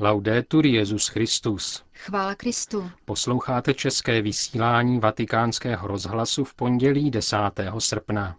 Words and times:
Laudetur 0.00 0.66
Jezus 0.66 1.08
Christus. 1.08 1.84
Chvála 1.94 2.34
Kristu. 2.34 2.90
Posloucháte 3.04 3.74
české 3.74 4.22
vysílání 4.22 5.00
Vatikánského 5.00 5.88
rozhlasu 5.88 6.44
v 6.44 6.54
pondělí 6.54 7.10
10. 7.10 7.36
srpna. 7.78 8.36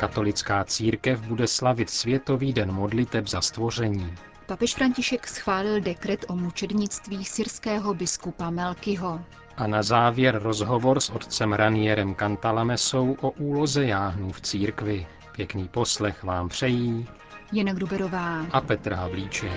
Katolická 0.00 0.64
církev 0.64 1.20
bude 1.20 1.46
slavit 1.46 1.90
Světový 1.90 2.52
den 2.52 2.72
modliteb 2.72 3.28
za 3.28 3.40
stvoření. 3.40 4.14
Papež 4.46 4.74
František 4.74 5.28
schválil 5.28 5.80
dekret 5.80 6.24
o 6.28 6.36
mučednictví 6.36 7.24
syrského 7.24 7.94
biskupa 7.94 8.50
Melkyho. 8.50 9.20
A 9.56 9.66
na 9.66 9.82
závěr 9.82 10.42
rozhovor 10.42 11.00
s 11.00 11.10
otcem 11.10 11.52
Ranierem 11.52 12.14
Cantalamesou 12.14 13.16
o 13.20 13.30
úloze 13.30 13.84
jáhnů 13.84 14.32
v 14.32 14.40
církvi. 14.40 15.06
Pěkný 15.36 15.68
poslech 15.68 16.24
vám 16.24 16.48
přejí 16.48 17.08
Jana 17.54 17.72
Gruberová 17.72 18.46
a 18.50 18.60
Petr 18.60 18.92
Havlíček. 18.92 19.52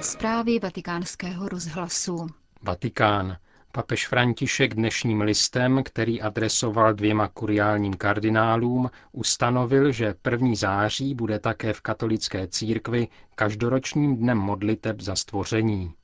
Zprávy 0.00 0.58
vatikánského 0.58 1.48
rozhlasu. 1.48 2.26
Vatikán. 2.62 3.36
Papež 3.72 4.08
František 4.08 4.74
dnešním 4.74 5.20
listem, 5.20 5.82
který 5.82 6.22
adresoval 6.22 6.94
dvěma 6.94 7.28
kuriálním 7.28 7.94
kardinálům, 7.94 8.90
ustanovil, 9.12 9.92
že 9.92 10.14
1. 10.30 10.54
září 10.54 11.14
bude 11.14 11.38
také 11.38 11.72
v 11.72 11.80
katolické 11.80 12.46
církvi 12.48 13.08
každoročním 13.34 14.16
dnem 14.16 14.38
modliteb 14.38 15.00
za 15.00 15.16
stvoření. 15.16 15.94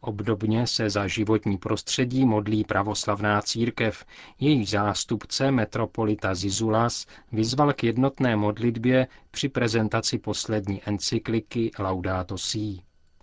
Obdobně 0.00 0.66
se 0.66 0.90
za 0.90 1.06
životní 1.06 1.58
prostředí 1.58 2.24
modlí 2.24 2.64
pravoslavná 2.64 3.42
církev. 3.42 4.04
Její 4.40 4.64
zástupce, 4.64 5.50
metropolita 5.50 6.34
Zizulas, 6.34 7.06
vyzval 7.32 7.72
k 7.72 7.84
jednotné 7.84 8.36
modlitbě 8.36 9.06
při 9.30 9.48
prezentaci 9.48 10.18
poslední 10.18 10.82
encykliky 10.84 11.70
Laudato 11.78 12.38
Si. 12.38 12.78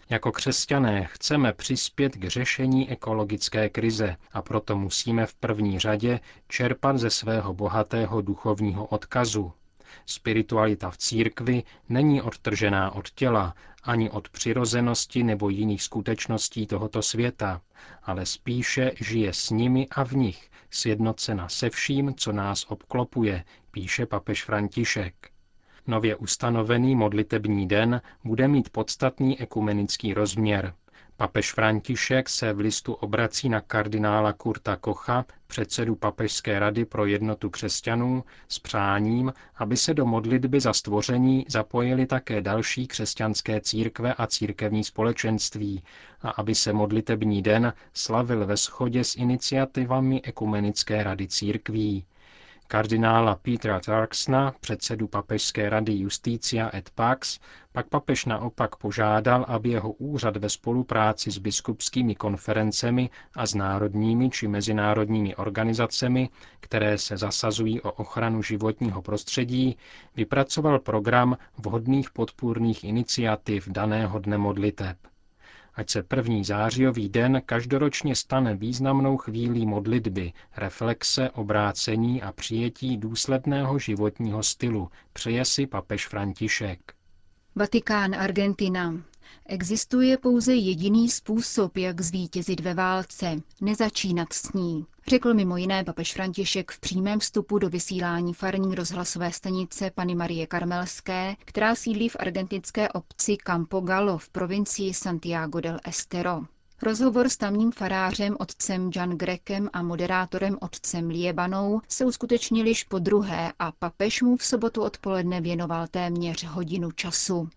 Jako 0.10 0.32
křesťané 0.32 1.06
chceme 1.12 1.54
přispět 1.54 2.16
k 2.16 2.28
řešení 2.28 2.90
ekologické 2.90 3.70
krize 3.70 4.18
a 4.32 4.42
proto 4.42 4.78
musíme 4.78 5.26
v 5.26 5.34
první 5.34 5.80
řadě 5.80 6.20
čerpat 6.48 6.98
ze 6.98 7.10
svého 7.10 7.54
bohatého 7.54 8.22
duchovního 8.22 8.86
odkazu. 8.86 9.52
Spiritualita 10.06 10.90
v 10.92 10.98
církvi 10.98 11.64
není 11.90 12.22
odtržená 12.22 12.92
od 12.92 13.10
těla, 13.10 13.56
ani 13.84 14.10
od 14.10 14.30
přirozenosti 14.30 15.24
nebo 15.24 15.50
jiných 15.50 15.84
skutečností 15.84 16.68
tohoto 16.68 17.02
světa, 17.02 17.62
ale 18.04 18.26
spíše 18.26 18.92
žije 19.02 19.34
s 19.34 19.50
nimi 19.50 19.88
a 19.92 20.04
v 20.06 20.12
nich, 20.12 20.50
sjednocena 20.72 21.50
se 21.50 21.70
vším, 21.70 22.16
co 22.16 22.32
nás 22.32 22.66
obklopuje, 22.70 23.44
píše 23.72 24.06
papež 24.06 24.44
František. 24.44 25.16
Nově 25.88 26.16
ustanovený 26.16 26.96
modlitební 26.96 27.68
den 27.68 28.02
bude 28.24 28.48
mít 28.48 28.70
podstatný 28.70 29.42
ekumenický 29.42 30.14
rozměr. 30.14 30.74
Papež 31.18 31.54
František 31.54 32.30
se 32.30 32.54
v 32.54 32.60
listu 32.60 32.94
obrací 32.94 33.50
na 33.50 33.62
kardinála 33.62 34.34
Kurta 34.34 34.76
Kocha, 34.76 35.26
předsedu 35.48 35.96
Papežské 35.96 36.60
rady 36.60 36.86
pro 36.86 37.06
jednotu 37.06 37.50
křesťanů, 37.50 38.24
s 38.48 38.60
přáním, 38.60 39.34
aby 39.56 39.78
se 39.78 39.94
do 39.94 40.06
modlitby 40.06 40.60
za 40.60 40.74
stvoření 40.74 41.46
zapojili 41.50 42.06
také 42.06 42.42
další 42.42 42.88
křesťanské 42.88 43.62
církve 43.62 44.14
a 44.14 44.28
církevní 44.28 44.84
společenství 44.84 45.84
a 46.22 46.30
aby 46.30 46.56
se 46.56 46.74
modlitební 46.74 47.42
den 47.42 47.74
slavil 47.94 48.46
ve 48.46 48.58
shodě 48.58 49.04
s 49.04 49.16
iniciativami 49.16 50.22
Ekumenické 50.24 51.04
rady 51.04 51.28
církví 51.28 52.06
kardinála 52.74 53.36
Petra 53.36 53.80
Tarksna, 53.80 54.54
předsedu 54.60 55.08
Papežské 55.08 55.70
rady 55.70 55.94
Justícia 55.94 56.72
et 56.78 56.90
Pax, 56.90 57.40
pak 57.72 57.88
papež 57.88 58.26
naopak 58.26 58.76
požádal, 58.76 59.46
aby 59.48 59.70
jeho 59.70 59.92
úřad 59.92 60.38
ve 60.38 60.50
spolupráci 60.50 61.32
s 61.32 61.38
biskupskými 61.38 62.16
konferencemi 62.16 63.10
a 63.36 63.46
s 63.46 63.54
národními 63.56 64.30
či 64.30 64.48
mezinárodními 64.48 65.36
organizacemi, 65.36 66.30
které 66.60 66.98
se 66.98 67.18
zasazují 67.18 67.82
o 67.82 67.92
ochranu 67.92 68.42
životního 68.42 69.02
prostředí, 69.02 69.78
vypracoval 70.16 70.80
program 70.80 71.38
vhodných 71.58 72.12
podpůrných 72.12 72.84
iniciativ 72.84 73.68
daného 73.70 74.20
dne 74.20 74.38
modliteb 74.38 74.98
ať 75.76 75.90
se 75.90 76.04
první 76.04 76.44
zářijový 76.44 77.10
den 77.10 77.42
každoročně 77.46 78.16
stane 78.16 78.56
významnou 78.56 79.18
chvílí 79.18 79.66
modlitby, 79.66 80.34
reflexe, 80.58 81.30
obrácení 81.30 82.22
a 82.22 82.32
přijetí 82.32 82.98
důsledného 82.98 83.80
životního 83.80 84.44
stylu, 84.44 84.90
přeje 85.14 85.46
si 85.46 85.68
papež 85.68 86.08
František. 86.08 86.94
Vatikán, 87.56 88.16
Argentina. 88.16 88.94
Existuje 89.46 90.18
pouze 90.18 90.54
jediný 90.56 91.10
způsob, 91.10 91.78
jak 91.78 92.02
zvítězit 92.02 92.60
ve 92.60 92.74
válce, 92.74 93.36
nezačínat 93.62 94.34
s 94.34 94.54
ní, 94.54 94.86
řekl 95.08 95.34
mimo 95.34 95.58
jiné 95.58 95.84
papež 95.84 96.14
František 96.14 96.72
v 96.72 96.80
přímém 96.80 97.20
vstupu 97.20 97.60
do 97.60 97.70
vysílání 97.70 98.34
farní 98.34 98.76
rozhlasové 98.76 99.32
stanice 99.32 99.92
Pany 99.92 100.16
Marie 100.16 100.48
Karmelské, 100.48 101.36
která 101.46 101.76
sídlí 101.76 102.10
v 102.10 102.16
argentinské 102.20 102.90
obci 102.90 103.38
Campo 103.48 103.82
Gallo 103.82 104.18
v 104.18 104.30
provincii 104.30 104.94
Santiago 104.94 105.60
del 105.60 105.80
Estero. 105.88 106.42
Rozhovor 106.82 107.30
s 107.30 107.38
tamním 107.38 107.72
farářem 107.72 108.36
otcem 108.40 108.92
Jan 108.96 109.10
Grekem 109.10 109.70
a 109.74 109.82
moderátorem 109.82 110.58
otcem 110.62 111.10
Liebanou 111.10 111.82
se 111.88 112.06
uskutečnil 112.06 112.66
již 112.68 112.84
po 112.84 113.00
druhé 113.00 113.54
a 113.60 113.72
papež 113.72 114.22
mu 114.22 114.38
v 114.38 114.46
sobotu 114.46 114.82
odpoledne 114.82 115.42
věnoval 115.42 115.88
téměř 115.88 116.44
hodinu 116.44 116.92
času. 116.92 117.50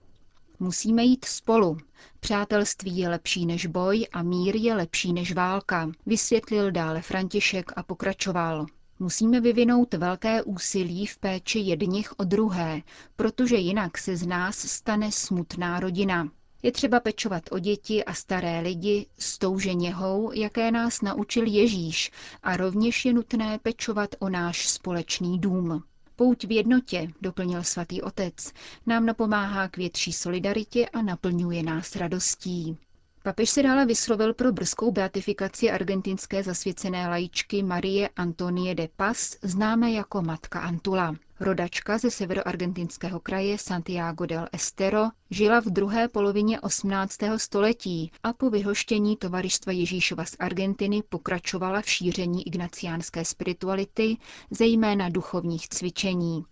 Musíme 0.61 1.03
jít 1.05 1.25
spolu. 1.25 1.77
Přátelství 2.21 2.99
je 2.99 3.09
lepší 3.09 3.47
než 3.47 3.67
boj 3.67 4.07
a 4.13 4.23
mír 4.23 4.57
je 4.57 4.75
lepší 4.75 5.13
než 5.13 5.33
válka, 5.33 5.91
vysvětlil 6.07 6.71
dále 6.71 7.03
František 7.03 7.73
a 7.77 7.83
pokračoval. 7.83 8.67
Musíme 8.99 9.41
vyvinout 9.41 9.95
velké 9.95 10.43
úsilí 10.43 11.07
v 11.07 11.19
péči 11.19 11.59
jedních 11.59 12.21
o 12.21 12.25
druhé, 12.25 12.83
protože 13.17 13.57
jinak 13.57 13.99
se 13.99 14.17
z 14.17 14.27
nás 14.27 14.59
stane 14.59 15.13
smutná 15.13 15.81
rodina. 15.81 16.29
Je 16.63 16.73
třeba 16.73 17.01
pečovat 17.01 17.43
o 17.51 17.59
děti 17.59 18.05
a 18.05 18.15
staré 18.15 18.61
lidi 18.61 19.07
s 19.19 19.39
tou 19.39 19.59
ženěhou, 19.59 20.33
jaké 20.33 20.71
nás 20.71 21.01
naučil 21.03 21.47
Ježíš, 21.47 22.11
a 22.43 22.57
rovněž 22.57 23.05
je 23.05 23.13
nutné 23.13 23.59
pečovat 23.59 24.11
o 24.19 24.29
náš 24.29 24.69
společný 24.69 25.39
dům. 25.39 25.83
Pouť 26.17 26.45
v 26.45 26.53
jednotě, 26.53 27.09
doplnil 27.23 27.65
svatý 27.65 28.03
otec, 28.03 28.53
nám 28.87 29.07
napomáhá 29.07 29.69
k 29.69 29.77
větší 29.77 30.13
solidaritě 30.13 30.89
a 30.89 31.03
naplňuje 31.03 31.63
nás 31.63 31.97
radostí. 31.97 32.77
Papež 33.27 33.51
se 33.51 33.63
dále 33.63 33.87
vyslovil 33.87 34.35
pro 34.35 34.53
brzkou 34.53 34.91
beatifikaci 34.93 35.71
argentinské 35.71 36.43
zasvěcené 36.43 37.09
lajičky 37.09 37.63
Marie 37.63 38.09
Antonie 38.17 38.75
de 38.75 38.89
Paz, 38.97 39.37
známé 39.43 39.93
jako 39.93 40.23
Matka 40.23 40.61
Antula. 40.61 41.15
Rodačka 41.41 41.99
ze 41.99 42.11
severoargentinského 42.11 43.21
kraje 43.21 43.59
Santiago 43.59 44.27
del 44.27 44.47
Estero 44.53 45.09
žila 45.31 45.61
v 45.61 45.65
druhé 45.65 46.09
polovině 46.09 46.61
18. 46.61 47.19
století 47.37 48.13
a 48.23 48.33
po 48.33 48.51
vyhoštění 48.51 49.17
tovaristva 49.17 49.73
Ježíšova 49.73 50.25
z 50.25 50.37
Argentiny 50.39 51.03
pokračovala 51.09 51.81
v 51.83 51.89
šíření 51.91 52.47
ignaciánské 52.47 53.25
spirituality, 53.25 54.17
zejména 54.51 55.09
duchovních 55.09 55.69
cvičení. 55.69 56.45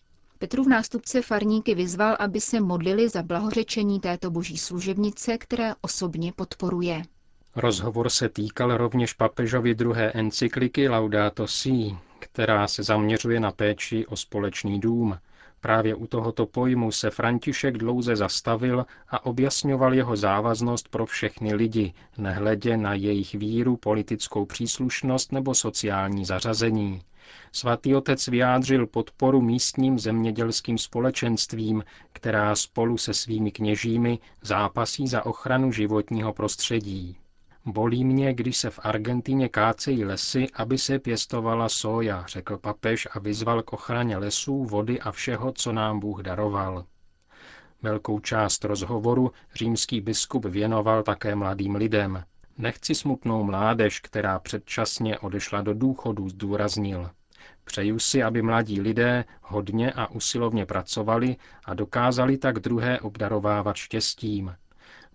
Petrův 0.45 0.67
nástupce 0.67 1.23
farníky 1.23 1.75
vyzval, 1.75 2.17
aby 2.19 2.41
se 2.41 2.61
modlili 2.61 3.09
za 3.09 3.23
blahořečení 3.23 4.01
této 4.01 4.31
boží 4.31 4.59
služebnice, 4.59 5.39
které 5.39 5.75
osobně 5.81 6.33
podporuje. 6.33 7.03
Rozhovor 7.57 8.11
se 8.11 8.29
týkal 8.29 8.77
rovněž 8.77 9.13
papežovy 9.13 9.75
druhé 9.75 10.11
encykliky 10.13 10.89
Laudato 10.89 11.47
Si, 11.47 11.97
která 12.19 12.69
se 12.69 12.83
zaměřuje 12.83 13.41
na 13.41 13.51
péči 13.53 14.07
o 14.07 14.17
společný 14.17 14.81
dům. 14.81 15.19
Právě 15.61 15.95
u 15.95 16.07
tohoto 16.07 16.47
pojmu 16.47 16.93
se 16.93 17.11
František 17.11 17.79
dlouze 17.79 18.17
zastavil 18.17 18.87
a 19.09 19.27
objasňoval 19.27 19.95
jeho 19.95 20.17
závaznost 20.17 20.89
pro 20.89 21.07
všechny 21.07 21.55
lidi, 21.55 21.93
nehledě 22.19 22.77
na 22.77 22.95
jejich 22.95 23.35
víru, 23.35 23.77
politickou 23.77 24.45
příslušnost 24.47 25.33
nebo 25.33 25.55
sociální 25.55 26.25
zařazení. 26.25 27.03
Svatý 27.53 27.95
otec 27.95 28.29
vyjádřil 28.29 28.87
podporu 28.87 29.41
místním 29.41 29.99
zemědělským 29.99 30.79
společenstvím, 30.79 31.85
která 32.13 32.57
spolu 32.57 32.99
se 32.99 33.15
svými 33.15 33.53
kněžími 33.53 34.19
zápasí 34.43 35.09
za 35.09 35.27
ochranu 35.27 35.73
životního 35.73 36.33
prostředí. 36.33 37.17
Bolí 37.67 38.05
mě, 38.05 38.35
když 38.35 38.57
se 38.57 38.71
v 38.71 38.81
Argentině 38.83 39.49
kácejí 39.49 40.05
lesy, 40.05 40.47
aby 40.55 40.79
se 40.79 40.99
pěstovala 40.99 41.69
soja, 41.69 42.25
řekl 42.29 42.59
papež 42.59 43.09
a 43.13 43.19
vyzval 43.19 43.63
k 43.63 43.73
ochraně 43.73 44.17
lesů, 44.17 44.65
vody 44.65 45.01
a 45.01 45.13
všeho, 45.13 45.53
co 45.53 45.73
nám 45.73 46.01
Bůh 46.01 46.21
daroval. 46.23 46.85
Velkou 47.83 48.21
část 48.21 48.65
rozhovoru 48.65 49.33
římský 49.55 50.01
biskup 50.01 50.45
věnoval 50.45 51.03
také 51.03 51.35
mladým 51.35 51.75
lidem. 51.75 52.25
Nechci 52.59 52.95
smutnou 52.95 53.45
mládež, 53.45 54.01
která 54.01 54.39
předčasně 54.39 55.19
odešla 55.19 55.63
do 55.63 55.75
důchodu, 55.75 56.29
zdůraznil. 56.29 57.11
Přeju 57.65 57.99
si, 57.99 58.23
aby 58.23 58.43
mladí 58.43 58.81
lidé 58.81 59.25
hodně 59.43 59.93
a 59.93 60.07
usilovně 60.11 60.67
pracovali 60.67 61.37
a 61.65 61.75
dokázali 61.75 62.39
tak 62.39 62.59
druhé 62.59 63.01
obdarovávat 63.01 63.77
štěstím. 63.77 64.55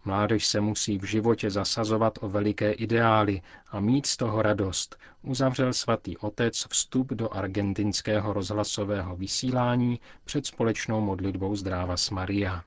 Mládež 0.06 0.46
se 0.46 0.62
musí 0.62 0.98
v 0.98 1.04
životě 1.04 1.50
zasazovat 1.52 2.20
o 2.22 2.30
veliké 2.30 2.72
ideály 2.72 3.42
a 3.72 3.80
mít 3.80 4.06
z 4.06 4.18
toho 4.18 4.42
radost, 4.42 4.98
uzavřel 5.22 5.74
svatý 5.74 6.18
otec 6.18 6.66
vstup 6.70 7.08
do 7.08 7.34
argentinského 7.34 8.34
rozhlasového 8.34 9.16
vysílání 9.16 10.00
před 10.24 10.46
společnou 10.46 11.02
modlitbou 11.02 11.56
Zdráva 11.56 11.98
s 11.98 12.10
Maria. 12.10 12.64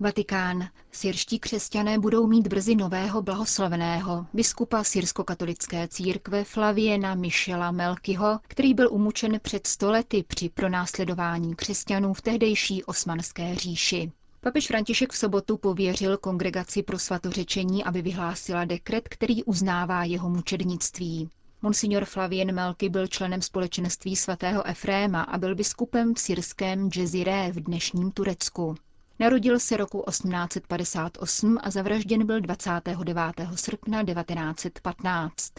Vatikán. 0.00 0.68
Syrští 0.92 1.38
křesťané 1.38 1.98
budou 1.98 2.26
mít 2.26 2.48
brzy 2.48 2.74
nového 2.74 3.22
blahoslaveného, 3.22 4.26
biskupa 4.32 4.84
syrsko-katolické 4.84 5.88
církve 5.88 6.44
Flaviena 6.44 7.14
Michela 7.14 7.70
Melkyho, 7.70 8.40
který 8.48 8.74
byl 8.74 8.88
umučen 8.92 9.40
před 9.42 9.66
stolety 9.66 10.24
při 10.28 10.48
pronásledování 10.48 11.54
křesťanů 11.56 12.14
v 12.14 12.22
tehdejší 12.22 12.84
osmanské 12.84 13.54
říši. 13.54 14.12
Papež 14.40 14.66
František 14.66 15.12
v 15.12 15.16
sobotu 15.16 15.56
pověřil 15.56 16.16
kongregaci 16.16 16.82
pro 16.82 16.98
svatořečení, 16.98 17.84
aby 17.84 18.02
vyhlásila 18.02 18.64
dekret, 18.64 19.08
který 19.08 19.44
uznává 19.44 20.04
jeho 20.04 20.30
mučednictví. 20.30 21.30
Monsignor 21.62 22.04
Flavien 22.04 22.54
Melky 22.54 22.88
byl 22.88 23.06
členem 23.06 23.42
společenství 23.42 24.16
svatého 24.16 24.66
Efréma 24.66 25.22
a 25.22 25.38
byl 25.38 25.54
biskupem 25.54 26.14
v 26.14 26.18
syrském 26.18 26.90
Džeziré 26.90 27.52
v 27.52 27.60
dnešním 27.60 28.10
Turecku. 28.10 28.74
Narodil 29.18 29.58
se 29.60 29.76
roku 29.76 30.04
1858 30.08 31.58
a 31.62 31.70
zavražděn 31.70 32.26
byl 32.26 32.40
29. 32.40 33.48
srpna 33.54 34.04
1915. 34.04 35.52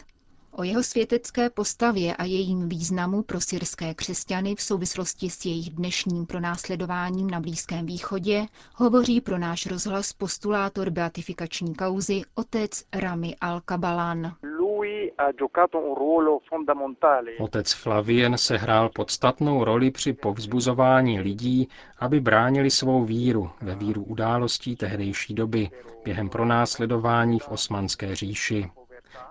O 0.50 0.62
jeho 0.62 0.82
světecké 0.82 1.50
postavě 1.50 2.16
a 2.16 2.24
jejím 2.24 2.68
významu 2.68 3.22
pro 3.22 3.40
syrské 3.40 3.94
křesťany 3.94 4.54
v 4.56 4.62
souvislosti 4.62 5.30
s 5.30 5.44
jejich 5.44 5.70
dnešním 5.70 6.26
pronásledováním 6.26 7.30
na 7.30 7.40
Blízkém 7.40 7.86
východě 7.86 8.46
hovoří 8.74 9.20
pro 9.20 9.38
náš 9.38 9.66
rozhlas 9.66 10.12
postulátor 10.12 10.90
beatifikační 10.90 11.74
kauzy 11.74 12.22
otec 12.34 12.84
Rami 12.92 13.36
al-Kabalan. 13.42 14.34
Otec 17.40 17.72
Flavien 17.72 18.38
sehrál 18.38 18.88
podstatnou 18.88 19.64
roli 19.64 19.90
při 19.90 20.12
povzbuzování 20.12 21.20
lidí, 21.20 21.68
aby 21.98 22.20
bránili 22.20 22.70
svou 22.70 23.04
víru 23.04 23.50
ve 23.62 23.74
víru 23.74 24.02
událostí 24.04 24.76
tehdejší 24.76 25.34
doby 25.34 25.70
během 26.04 26.28
pronásledování 26.28 27.38
v 27.38 27.48
osmanské 27.48 28.16
říši. 28.16 28.70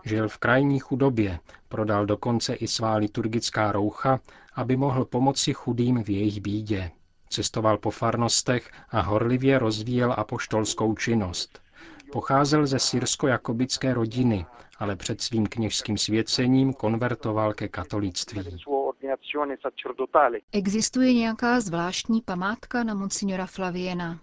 Žil 0.06 0.28
v 0.30 0.38
krajní 0.38 0.80
chudobě, 0.80 1.40
prodal 1.70 2.06
dokonce 2.06 2.54
i 2.54 2.68
svá 2.68 2.96
liturgická 2.96 3.72
roucha, 3.72 4.20
aby 4.56 4.76
mohl 4.76 5.06
pomoci 5.06 5.54
chudým 5.54 6.04
v 6.04 6.10
jejich 6.10 6.42
bídě. 6.42 6.92
Cestoval 7.30 7.78
po 7.78 7.92
farnostech 7.92 8.72
a 8.90 9.02
horlivě 9.02 9.60
rozvíjel 9.60 10.14
apoštolskou 10.18 10.96
činnost. 10.96 11.62
Pocházel 12.12 12.68
ze 12.68 12.80
syrsko-jakobické 12.80 13.94
rodiny, 13.94 14.46
ale 14.80 14.96
před 14.96 15.22
svým 15.22 15.48
kněžským 15.48 15.98
svěcením 15.98 16.74
konvertoval 16.74 17.54
ke 17.54 17.68
katolictví. 17.68 18.42
Existuje 20.52 21.14
nějaká 21.14 21.60
zvláštní 21.60 22.22
památka 22.22 22.84
na 22.84 22.94
monsignora 22.94 23.46
Flaviena? 23.46 24.20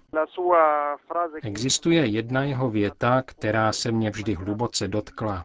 Existuje 1.43 2.07
jedna 2.07 2.45
jeho 2.45 2.71
věta, 2.71 3.23
která 3.23 3.73
se 3.73 3.93
mě 3.93 4.11
vždy 4.11 4.35
hluboce 4.35 4.89
dotkla. 4.89 5.45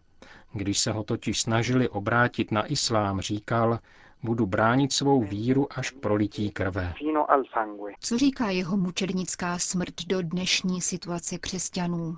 Když 0.53 0.79
se 0.79 0.91
ho 0.91 1.03
totiž 1.03 1.41
snažili 1.41 1.89
obrátit 1.89 2.51
na 2.51 2.65
islám, 2.65 3.21
říkal, 3.21 3.79
budu 4.23 4.45
bránit 4.45 4.93
svou 4.93 5.23
víru 5.23 5.67
až 5.71 5.91
prolití 5.91 6.51
krve. 6.51 6.93
Co 7.99 8.17
říká 8.17 8.49
jeho 8.49 8.77
mučednická 8.77 9.59
smrt 9.59 9.93
do 10.07 10.21
dnešní 10.21 10.81
situace 10.81 11.37
křesťanů? 11.37 12.17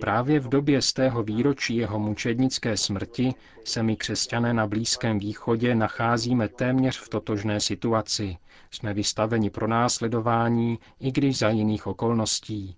Právě 0.00 0.40
v 0.40 0.48
době 0.48 0.82
z 0.82 0.92
tého 0.92 1.22
výročí 1.22 1.76
jeho 1.76 1.98
mučednické 1.98 2.76
smrti 2.76 3.34
se 3.64 3.82
my 3.82 3.96
křesťané 3.96 4.54
na 4.54 4.66
Blízkém 4.66 5.18
východě 5.18 5.74
nacházíme 5.74 6.48
téměř 6.48 6.98
v 6.98 7.08
totožné 7.08 7.60
situaci. 7.60 8.36
Jsme 8.70 8.94
vystaveni 8.94 9.50
pro 9.50 9.66
následování, 9.68 10.78
i 11.00 11.12
když 11.12 11.38
za 11.38 11.48
jiných 11.48 11.86
okolností. 11.86 12.76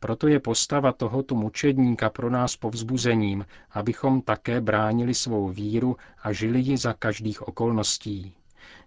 Proto 0.00 0.28
je 0.28 0.40
postava 0.40 0.92
tohoto 0.92 1.34
mučedníka 1.34 2.10
pro 2.10 2.30
nás 2.30 2.56
povzbuzením, 2.56 3.46
abychom 3.70 4.22
také 4.22 4.60
bránili 4.60 5.14
svou 5.14 5.48
víru 5.48 5.96
a 6.22 6.32
žili 6.32 6.60
ji 6.60 6.76
za 6.76 6.92
každých 6.92 7.42
okolností. 7.42 8.34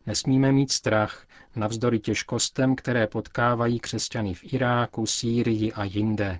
Nesmíme 0.05 0.51
mít 0.51 0.71
strach, 0.71 1.25
navzdory 1.55 1.99
těžkostem, 1.99 2.75
které 2.75 3.07
potkávají 3.07 3.79
křesťany 3.79 4.33
v 4.33 4.53
Iráku, 4.53 5.05
Sýrii 5.05 5.73
a 5.73 5.83
jinde. 5.83 6.39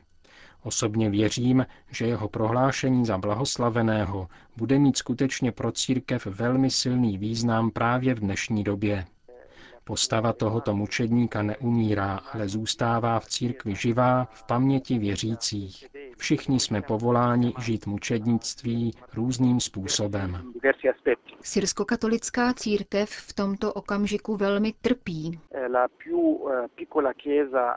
Osobně 0.65 1.09
věřím, 1.09 1.65
že 1.91 2.05
jeho 2.07 2.29
prohlášení 2.29 3.05
za 3.05 3.17
blahoslaveného 3.17 4.27
bude 4.57 4.79
mít 4.79 4.97
skutečně 4.97 5.51
pro 5.51 5.71
církev 5.71 6.25
velmi 6.25 6.71
silný 6.71 7.17
význam 7.17 7.71
právě 7.71 8.15
v 8.15 8.19
dnešní 8.19 8.63
době. 8.63 9.05
Postava 9.83 10.33
tohoto 10.33 10.75
mučedníka 10.75 11.41
neumírá, 11.41 12.15
ale 12.33 12.49
zůstává 12.49 13.19
v 13.19 13.25
církvi 13.25 13.75
živá 13.75 14.27
v 14.33 14.43
paměti 14.43 14.99
věřících. 14.99 15.85
Všichni 16.17 16.59
jsme 16.59 16.81
povoláni 16.81 17.53
žít 17.59 17.87
mučednictví 17.87 18.93
různým 19.13 19.59
způsobem. 19.59 20.53
Syrsko-katolická 21.41 22.53
církev 22.53 23.09
v 23.09 23.33
tomto 23.33 23.73
okamžiku 23.73 24.35
velmi 24.35 24.73
trpí. 24.81 25.39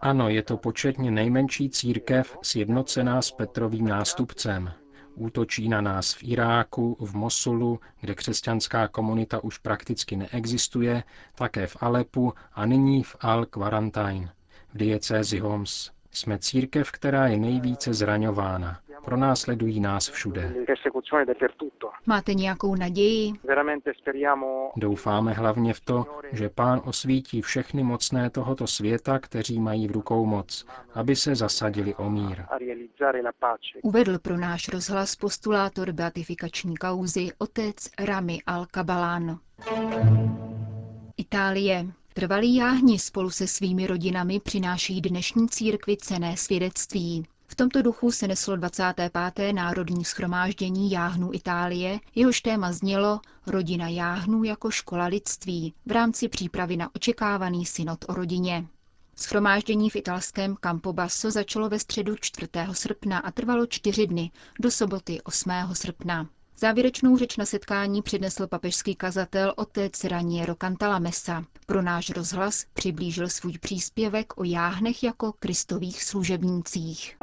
Ano, 0.01 0.29
je 0.29 0.43
to 0.43 0.57
početně 0.57 1.11
nejmenší 1.11 1.71
církev 1.71 2.39
sjednocená 2.43 3.23
s 3.23 3.31
Petrovým 3.31 3.89
nástupcem. 3.89 4.73
Útočí 5.15 5.69
na 5.69 5.81
nás 5.81 6.15
v 6.15 6.23
Iráku, 6.23 6.97
v 7.01 7.15
Mosulu, 7.15 7.81
kde 8.01 8.15
křesťanská 8.15 8.89
komunita 8.89 9.45
už 9.45 9.59
prakticky 9.59 10.17
neexistuje, 10.17 11.03
také 11.35 11.67
v 11.67 11.77
Alepu 11.81 12.33
a 12.53 12.67
nyní 12.67 13.03
v 13.03 13.17
Al-Quarantine, 13.21 14.31
v 14.75 14.79
diecézi 14.79 15.39
Homs. 15.39 15.91
Jsme 16.19 16.39
církev, 16.39 16.93
která 16.93 17.27
je 17.27 17.37
nejvíce 17.37 17.95
zraňována. 17.95 18.81
Pronásledují 19.05 19.81
nás 19.81 20.09
všude. 20.09 20.55
Máte 22.07 22.35
nějakou 22.35 22.75
naději? 22.75 23.33
Doufáme 24.77 25.33
hlavně 25.33 25.75
v 25.75 25.81
to, 25.81 26.07
že 26.33 26.49
pán 26.49 26.81
osvítí 26.85 27.43
všechny 27.43 27.83
mocné 27.83 28.31
tohoto 28.31 28.67
světa, 28.67 29.19
kteří 29.19 29.61
mají 29.61 29.89
v 29.89 29.91
rukou 29.91 30.27
moc, 30.27 30.67
aby 30.95 31.17
se 31.17 31.35
zasadili 31.35 31.95
o 31.95 32.11
mír. 32.11 32.45
Uvedl 33.83 34.19
pro 34.19 34.37
náš 34.37 34.69
rozhlas 34.69 35.17
postulátor 35.17 35.93
beatifikační 35.93 36.77
kauzy 36.77 37.29
otec 37.39 37.77
Rami 37.99 38.39
al-Kabalan. 38.47 39.39
Itálie. 41.17 41.87
Trvalí 42.19 42.55
jáhni 42.55 42.99
spolu 42.99 43.31
se 43.31 43.47
svými 43.47 43.87
rodinami 43.87 44.41
přináší 44.41 45.01
dnešní 45.01 45.49
církvi 45.49 45.97
cené 45.97 46.37
svědectví. 46.37 47.27
V 47.47 47.55
tomto 47.55 47.83
duchu 47.83 48.13
se 48.13 48.29
neslo 48.29 48.57
25. 48.57 49.53
národní 49.53 50.05
schromáždění 50.05 50.91
jáhnů 50.91 51.31
Itálie, 51.35 52.01
jehož 52.15 52.41
téma 52.41 52.73
znělo 52.73 53.21
Rodina 53.47 53.89
jáhnů 53.89 54.45
jako 54.45 54.71
škola 54.71 55.07
lidství 55.07 55.75
v 55.87 55.93
rámci 55.93 56.29
přípravy 56.29 56.77
na 56.77 56.95
očekávaný 56.95 57.67
synod 57.67 58.05
o 58.09 58.15
rodině. 58.15 58.67
Schromáždění 59.17 59.91
v 59.91 59.97
italském 59.97 60.57
Campobasso 60.57 61.31
začalo 61.31 61.69
ve 61.69 61.79
středu 61.79 62.17
4. 62.21 62.49
srpna 62.73 63.19
a 63.19 63.31
trvalo 63.31 63.67
čtyři 63.67 64.07
dny 64.07 64.31
do 64.61 64.71
soboty 64.71 65.23
8. 65.23 65.51
srpna. 65.73 66.29
Závěrečnou 66.61 67.17
řeč 67.17 67.37
na 67.37 67.45
setkání 67.45 68.03
přednesl 68.03 68.47
papežský 68.47 68.95
kazatel 68.95 69.53
otec 69.57 70.05
Raniero 70.05 70.55
Cantalamessa. 70.55 71.45
Pro 71.67 71.83
náš 71.83 72.11
rozhlas 72.11 72.65
přiblížil 72.75 73.29
svůj 73.29 73.53
příspěvek 73.59 74.41
o 74.41 74.45
jáhnech 74.45 75.03
jako 75.03 75.33
kristových 75.39 76.03
služebnících. 76.03 77.17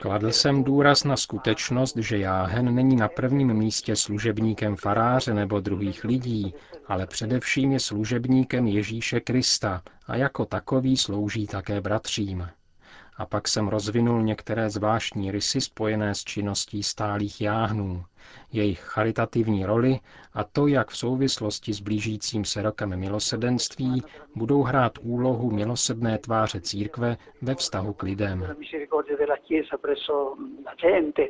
Kladl 0.00 0.32
jsem 0.32 0.64
důraz 0.64 1.04
na 1.04 1.16
skutečnost, 1.16 1.96
že 1.96 2.18
jáhen 2.18 2.74
není 2.74 2.96
na 2.96 3.08
prvním 3.08 3.54
místě 3.54 3.96
služebníkem 3.96 4.76
faráře 4.76 5.34
nebo 5.34 5.60
druhých 5.60 6.04
lidí, 6.04 6.54
ale 6.86 7.06
především 7.06 7.72
je 7.72 7.80
služebníkem 7.80 8.66
Ježíše 8.66 9.20
Krista 9.20 9.82
a 10.06 10.16
jako 10.16 10.44
takový 10.44 10.96
slouží 10.96 11.46
také 11.46 11.80
bratřím 11.80 12.48
a 13.20 13.26
pak 13.26 13.48
jsem 13.48 13.68
rozvinul 13.68 14.22
některé 14.22 14.70
zvláštní 14.70 15.30
rysy 15.30 15.60
spojené 15.60 16.14
s 16.14 16.24
činností 16.24 16.82
stálých 16.82 17.40
jáhnů. 17.40 18.04
Jejich 18.52 18.80
charitativní 18.80 19.64
roli 19.64 20.00
a 20.34 20.44
to, 20.44 20.66
jak 20.66 20.88
v 20.88 20.96
souvislosti 20.96 21.72
s 21.72 21.80
blížícím 21.80 22.44
se 22.44 22.62
rokem 22.62 22.96
milosedenství 22.96 24.02
budou 24.34 24.62
hrát 24.62 24.92
úlohu 25.00 25.50
milosedné 25.50 26.18
tváře 26.18 26.60
církve 26.60 27.16
ve 27.42 27.54
vztahu 27.54 27.92
k 27.92 28.02
lidem. 28.02 28.46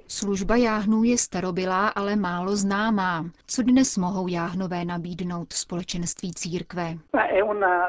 Služba 0.09 0.57
jáhnů 0.57 1.05
je 1.05 1.19
starobylá, 1.19 1.89
ale 1.89 2.17
málo 2.17 2.57
známá. 2.57 3.31
Co 3.47 3.63
dnes 3.63 3.99
mohou 3.99 4.29
jáhnové 4.29 4.85
nabídnout 4.85 5.53
společenství 5.53 6.35
církve? 6.35 6.99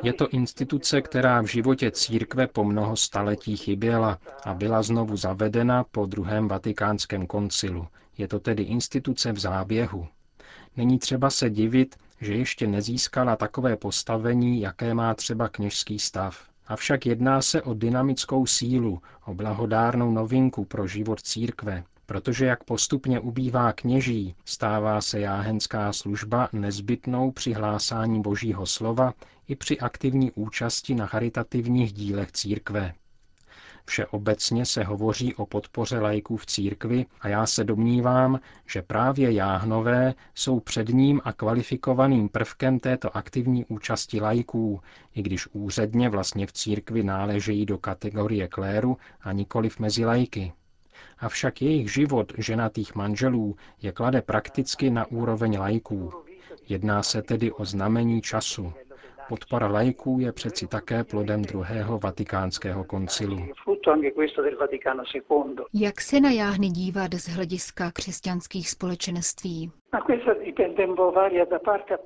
Je 0.04 0.14
to 0.14 0.30
instituce, 0.30 1.02
která 1.02 1.42
v 1.42 1.46
životě 1.46 1.92
církve 1.92 2.48
po 2.48 2.64
mnoho 2.64 2.96
staletí 2.96 3.58
chyběla 3.58 4.18
a 4.46 4.54
byla 4.54 4.82
znovu 4.82 5.18
zavedena 5.18 5.84
po 5.92 6.06
druhém 6.06 6.48
vatikánském 6.48 7.28
koncilu. 7.28 7.88
Je 8.18 8.28
to 8.28 8.40
tedy 8.40 8.64
instituce 8.64 9.32
v 9.32 9.40
záběhu. 9.40 10.08
Není 10.78 11.00
třeba 11.00 11.30
se 11.30 11.50
divit, 11.50 11.96
že 12.22 12.34
ještě 12.36 12.68
nezískala 12.68 13.36
takové 13.36 13.78
postavení, 13.78 14.62
jaké 14.62 14.94
má 14.94 15.14
třeba 15.14 15.50
kněžský 15.50 16.00
stav. 16.00 16.50
Avšak 16.68 17.06
jedná 17.06 17.42
se 17.42 17.62
o 17.62 17.74
dynamickou 17.74 18.46
sílu, 18.46 19.02
o 19.26 19.34
blahodárnou 19.34 20.12
novinku 20.12 20.66
pro 20.66 20.88
život 20.88 21.22
církve, 21.22 21.84
protože 22.06 22.46
jak 22.46 22.64
postupně 22.64 23.20
ubývá 23.20 23.74
kněží, 23.74 24.36
stává 24.46 25.02
se 25.02 25.20
jáhenská 25.20 25.94
služba 25.94 26.50
nezbytnou 26.54 27.32
při 27.32 27.54
hlásání 27.54 28.22
božího 28.22 28.66
slova 28.66 29.14
i 29.48 29.56
při 29.56 29.80
aktivní 29.80 30.32
účasti 30.32 30.96
na 30.96 31.06
charitativních 31.06 31.94
dílech 31.94 32.32
církve. 32.32 32.94
Všeobecně 33.86 34.66
se 34.66 34.84
hovoří 34.84 35.36
o 35.36 35.46
podpoře 35.46 36.00
lajků 36.00 36.38
v 36.38 36.46
církvi 36.46 37.06
a 37.22 37.28
já 37.28 37.46
se 37.46 37.64
domnívám, 37.64 38.40
že 38.68 38.82
právě 38.82 39.32
jáhnové 39.32 40.14
jsou 40.36 40.60
předním 40.60 41.22
a 41.24 41.34
kvalifikovaným 41.34 42.30
prvkem 42.30 42.80
této 42.80 43.18
aktivní 43.18 43.66
účasti 43.66 44.22
lajků, 44.22 44.82
i 45.16 45.22
když 45.22 45.48
úředně 45.54 46.10
vlastně 46.10 46.48
v 46.48 46.54
církvi 46.54 47.04
náležejí 47.04 47.66
do 47.66 47.78
kategorie 47.78 48.48
kléru 48.48 48.98
a 49.22 49.32
nikoliv 49.32 49.80
mezi 49.80 50.06
lajky. 50.06 50.54
Avšak 51.20 51.62
jejich 51.62 51.94
život 51.94 52.34
ženatých 52.38 52.96
manželů 52.96 53.56
je 53.82 53.92
klade 53.92 54.22
prakticky 54.22 54.90
na 54.90 55.06
úroveň 55.06 55.60
lajků. 55.60 56.14
Jedná 56.70 57.04
se 57.04 57.22
tedy 57.22 57.52
o 57.52 57.66
znamení 57.66 58.22
času, 58.22 58.74
Podpora 59.32 59.68
lajků 59.68 60.18
je 60.20 60.32
přeci 60.32 60.68
také 60.68 61.04
plodem 61.04 61.42
druhého 61.42 62.00
vatikánského 62.00 62.84
koncilu. 62.84 63.48
Jak 65.74 66.02
se 66.02 66.20
na 66.20 66.32
jáhny 66.32 66.70
dívat 66.70 67.14
z 67.14 67.28
hlediska 67.28 67.92
křesťanských 67.92 68.70
společenství? 68.70 69.72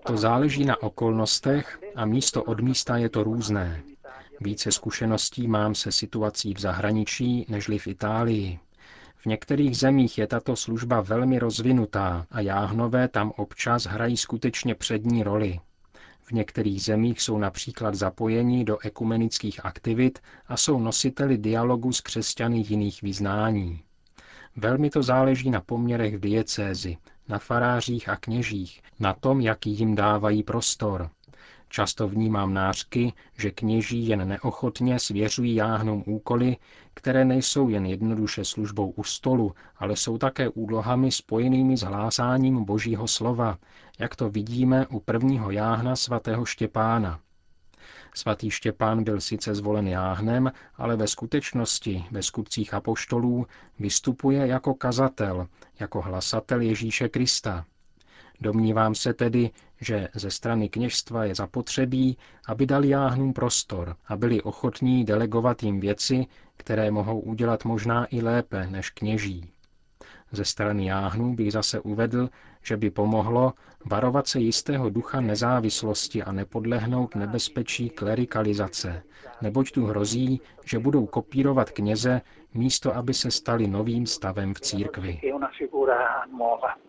To 0.06 0.18
záleží 0.18 0.66
na 0.66 0.84
okolnostech 0.84 1.80
a 1.96 2.06
místo 2.06 2.44
od 2.44 2.60
místa 2.60 2.98
je 2.98 3.10
to 3.10 3.24
různé. 3.24 3.84
Více 4.42 4.72
zkušeností 4.72 5.48
mám 5.48 5.76
se 5.76 5.92
situací 5.92 6.54
v 6.54 6.60
zahraničí 6.60 7.46
nežli 7.50 7.78
v 7.78 7.88
Itálii. 7.88 8.60
V 9.16 9.26
některých 9.26 9.78
zemích 9.78 10.18
je 10.18 10.28
tato 10.28 10.56
služba 10.56 11.02
velmi 11.02 11.40
rozvinutá 11.40 12.26
a 12.32 12.42
jáhnové 12.42 13.08
tam 13.08 13.32
občas 13.38 13.86
hrají 13.86 14.18
skutečně 14.18 14.76
přední 14.76 15.24
roli. 15.24 15.60
V 16.28 16.32
některých 16.32 16.82
zemích 16.82 17.22
jsou 17.22 17.38
například 17.38 17.96
zapojeni 17.96 18.64
do 18.64 18.78
ekumenických 18.80 19.66
aktivit 19.66 20.20
a 20.48 20.58
jsou 20.58 20.80
nositeli 20.80 21.38
dialogu 21.38 21.92
s 21.92 22.02
křesťany 22.02 22.64
jiných 22.68 23.02
vyznání. 23.02 23.84
Velmi 24.56 24.90
to 24.90 25.04
záleží 25.04 25.50
na 25.50 25.62
poměrech 25.62 26.16
v 26.16 26.20
diecézi, 26.20 26.98
na 27.28 27.40
farářích 27.40 28.10
a 28.10 28.16
kněžích, 28.16 28.82
na 29.00 29.14
tom, 29.14 29.42
jaký 29.42 29.72
jim 29.72 29.96
dávají 29.96 30.44
prostor. 30.44 31.10
Často 31.76 32.08
vnímám 32.08 32.54
nářky, 32.54 33.14
že 33.38 33.52
kněží 33.52 34.08
jen 34.08 34.28
neochotně 34.28 35.00
svěřují 35.00 35.56
jáhnům 35.56 36.04
úkoly, 36.06 36.58
které 36.94 37.26
nejsou 37.26 37.70
jen 37.70 37.86
jednoduše 37.86 38.46
službou 38.46 38.90
u 38.90 39.04
stolu, 39.04 39.54
ale 39.78 39.96
jsou 39.96 40.18
také 40.18 40.50
úlohami 40.50 41.12
spojenými 41.12 41.78
s 41.78 41.82
hlásáním 41.82 42.66
Božího 42.66 43.08
slova, 43.08 43.58
jak 44.00 44.16
to 44.16 44.30
vidíme 44.30 44.88
u 44.88 45.00
prvního 45.00 45.52
jáhna 45.52 45.96
svatého 45.96 46.46
Štěpána. 46.46 47.20
Svatý 48.14 48.52
Štěpán 48.52 49.04
byl 49.04 49.22
sice 49.22 49.56
zvolen 49.56 49.88
jáhnem, 49.88 50.52
ale 50.76 50.96
ve 50.96 51.08
skutečnosti, 51.08 52.06
ve 52.12 52.24
skutcích 52.24 52.74
apoštolů, 52.74 53.48
vystupuje 53.80 54.48
jako 54.48 54.74
kazatel, 54.74 55.48
jako 55.80 56.02
hlasatel 56.02 56.62
Ježíše 56.62 57.10
Krista. 57.10 57.66
Domnívám 58.42 58.96
se 58.96 59.14
tedy, 59.14 59.52
že 59.82 60.08
ze 60.14 60.32
strany 60.32 60.70
kněžstva 60.70 61.26
je 61.26 61.36
zapotřebí, 61.36 62.18
aby 62.48 62.66
dali 62.66 62.90
jáhnům 62.90 63.34
prostor 63.34 63.96
a 64.08 64.16
byli 64.16 64.42
ochotní 64.42 65.06
delegovat 65.06 65.64
jim 65.64 65.80
věci, 65.80 66.26
které 66.58 66.92
mohou 66.92 67.20
udělat 67.20 67.66
možná 67.66 68.06
i 68.06 68.22
lépe 68.22 68.68
než 68.68 68.90
kněží. 68.90 69.50
Ze 70.32 70.46
strany 70.46 70.86
jáhnů 70.86 71.36
bych 71.36 71.52
zase 71.52 71.80
uvedl, 71.80 72.30
že 72.64 72.78
by 72.78 72.90
pomohlo 72.90 73.54
varovat 73.86 74.28
se 74.28 74.40
jistého 74.40 74.90
ducha 74.90 75.22
nezávislosti 75.22 76.24
a 76.24 76.32
nepodlehnout 76.32 77.16
nebezpečí 77.16 77.90
klerikalizace, 77.90 79.04
neboť 79.42 79.72
tu 79.72 79.86
hrozí, 79.86 80.42
že 80.66 80.80
budou 80.80 81.06
kopírovat 81.06 81.72
kněze, 81.72 82.22
místo 82.56 82.96
aby 82.96 83.14
se 83.14 83.32
stali 83.32 83.68
novým 83.68 84.06
stavem 84.06 84.54
v 84.54 84.60
církvi. 84.60 85.20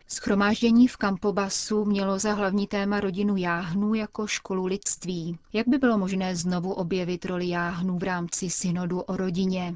Schromáždění 0.08 0.88
v 0.88 0.96
Campobasu 0.96 1.84
mělo 1.84 2.18
za 2.18 2.32
hlavní 2.32 2.66
téma 2.66 3.00
rodinu 3.00 3.36
jáhnů 3.36 3.94
jako 3.94 4.26
školu 4.26 4.66
lidství. 4.66 5.38
Jak 5.52 5.68
by 5.68 5.78
bylo 5.78 5.98
možné 5.98 6.36
znovu 6.36 6.72
objevit 6.72 7.24
roli 7.24 7.48
jáhnů 7.48 7.98
v 7.98 8.02
rámci 8.02 8.50
synodu 8.50 9.00
o 9.00 9.16
rodině? 9.16 9.74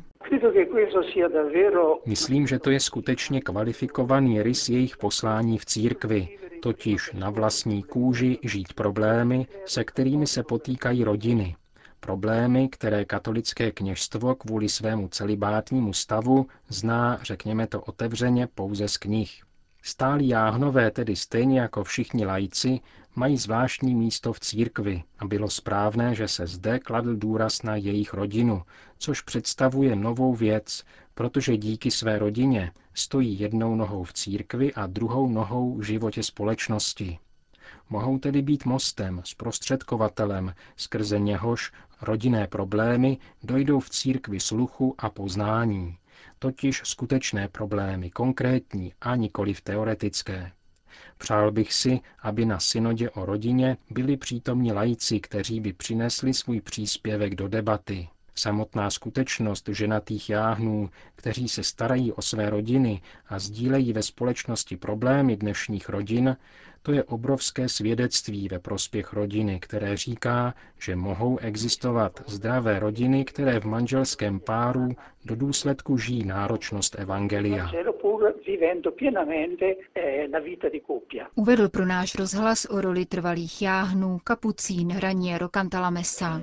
Myslím, 2.06 2.46
že 2.46 2.58
to 2.58 2.70
je 2.70 2.80
skutečně 2.80 3.40
kvalifikovaný 3.40 4.42
rys 4.42 4.68
jejich 4.68 4.96
poslání 4.96 5.58
v 5.58 5.64
církvi, 5.64 6.28
totiž 6.62 7.12
na 7.12 7.30
vlastní 7.30 7.82
kůži 7.82 8.38
žít 8.42 8.72
problémy, 8.72 9.46
se 9.64 9.84
kterými 9.84 10.26
se 10.26 10.42
potýkají 10.42 11.04
rodiny. 11.04 11.56
Problémy, 12.00 12.68
které 12.68 13.04
katolické 13.04 13.70
kněžstvo 13.70 14.34
kvůli 14.34 14.68
svému 14.68 15.08
celibátnímu 15.08 15.92
stavu 15.92 16.46
zná, 16.68 17.18
řekněme 17.22 17.66
to 17.66 17.80
otevřeně, 17.80 18.46
pouze 18.46 18.88
z 18.88 18.96
knih. 18.96 19.42
Stálí 19.82 20.28
jáhnové, 20.28 20.90
tedy 20.90 21.16
stejně 21.16 21.60
jako 21.60 21.84
všichni 21.84 22.26
lajci, 22.26 22.80
mají 23.14 23.36
zvláštní 23.38 23.94
místo 23.94 24.32
v 24.32 24.40
církvi 24.40 25.02
a 25.18 25.26
bylo 25.26 25.50
správné, 25.50 26.14
že 26.14 26.28
se 26.28 26.46
zde 26.46 26.78
kladl 26.78 27.16
důraz 27.16 27.62
na 27.62 27.76
jejich 27.76 28.14
rodinu, 28.14 28.62
což 28.98 29.20
představuje 29.20 29.96
novou 29.96 30.34
věc, 30.34 30.84
protože 31.14 31.56
díky 31.56 31.90
své 31.90 32.18
rodině 32.18 32.72
stojí 32.94 33.40
jednou 33.40 33.76
nohou 33.76 34.04
v 34.04 34.12
církvi 34.12 34.74
a 34.74 34.86
druhou 34.86 35.28
nohou 35.28 35.76
v 35.76 35.82
životě 35.82 36.22
společnosti. 36.22 37.18
Mohou 37.90 38.18
tedy 38.18 38.42
být 38.42 38.64
mostem, 38.64 39.22
zprostředkovatelem, 39.24 40.54
skrze 40.76 41.18
něhož 41.18 41.72
rodinné 42.02 42.46
problémy 42.46 43.18
dojdou 43.42 43.80
v 43.80 43.90
církvi 43.90 44.40
sluchu 44.40 44.94
a 44.98 45.10
poznání, 45.10 45.96
totiž 46.38 46.82
skutečné 46.84 47.48
problémy, 47.48 48.10
konkrétní 48.10 48.92
a 49.00 49.16
nikoli 49.16 49.54
teoretické. 49.64 50.52
Přál 51.18 51.50
bych 51.52 51.72
si, 51.72 52.00
aby 52.22 52.44
na 52.44 52.60
synodě 52.60 53.10
o 53.10 53.26
rodině 53.26 53.76
byli 53.90 54.16
přítomni 54.16 54.72
lajci, 54.72 55.20
kteří 55.20 55.60
by 55.60 55.72
přinesli 55.72 56.34
svůj 56.34 56.60
příspěvek 56.60 57.34
do 57.34 57.48
debaty. 57.48 58.08
Samotná 58.34 58.90
skutečnost 58.90 59.68
ženatých 59.68 60.30
jáhnů, 60.30 60.90
kteří 61.14 61.48
se 61.48 61.62
starají 61.62 62.12
o 62.12 62.22
své 62.22 62.50
rodiny 62.50 63.02
a 63.28 63.38
sdílejí 63.38 63.92
ve 63.92 64.02
společnosti 64.02 64.76
problémy 64.76 65.36
dnešních 65.36 65.88
rodin, 65.88 66.36
to 66.82 66.92
je 66.92 67.04
obrovské 67.04 67.68
svědectví 67.68 68.48
ve 68.48 68.58
prospěch 68.58 69.12
rodiny, 69.12 69.60
které 69.60 69.96
říká, 69.96 70.54
že 70.78 70.96
mohou 70.96 71.38
existovat 71.38 72.20
zdravé 72.26 72.78
rodiny, 72.78 73.24
které 73.24 73.60
v 73.60 73.64
manželském 73.64 74.40
páru 74.40 74.88
do 75.24 75.36
důsledku 75.36 75.98
žijí 75.98 76.24
náročnost 76.24 76.96
evangelia. 76.98 77.70
Uvedl 81.34 81.68
pro 81.68 81.86
náš 81.86 82.14
rozhlas 82.14 82.64
o 82.70 82.80
roli 82.80 83.06
trvalých 83.06 83.62
jáhnů 83.62 84.18
kapucín 84.24 84.98
Raniero 84.98 85.48
Cantalamessa. 85.48 86.42